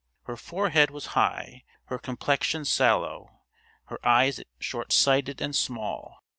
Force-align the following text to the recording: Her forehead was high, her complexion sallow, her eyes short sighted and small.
Her 0.23 0.35
forehead 0.35 0.89
was 0.89 1.05
high, 1.13 1.63
her 1.85 1.99
complexion 1.99 2.65
sallow, 2.65 3.41
her 3.85 4.03
eyes 4.03 4.41
short 4.57 4.91
sighted 4.91 5.41
and 5.41 5.55
small. 5.55 6.23